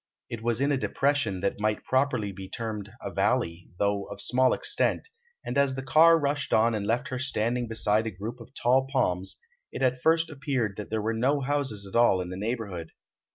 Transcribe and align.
It 0.31 0.41
was 0.41 0.61
in 0.61 0.71
a 0.71 0.77
depression 0.79 1.41
that 1.41 1.59
might 1.59 1.83
properly 1.83 2.31
be 2.31 2.49
termed 2.49 2.89
a 3.03 3.11
valley, 3.11 3.69
though 3.77 4.05
of 4.05 4.19
small 4.19 4.51
extent, 4.51 5.09
and 5.45 5.59
as 5.59 5.75
the 5.75 5.83
car 5.83 6.17
rushed 6.17 6.53
on 6.53 6.73
and 6.73 6.87
left 6.87 7.09
her 7.09 7.19
standing 7.19 7.67
beside 7.67 8.07
a 8.07 8.09
group 8.09 8.39
of 8.39 8.51
tall 8.55 8.87
palms 8.91 9.39
it 9.71 9.83
at 9.83 10.01
first 10.01 10.31
appeared 10.31 10.83
there 10.89 11.03
were 11.03 11.13
no 11.13 11.39
houses 11.39 11.85
at 11.87 11.95
all 11.95 12.19
in 12.19 12.31
the 12.31 12.35
neighborhood. 12.35 12.93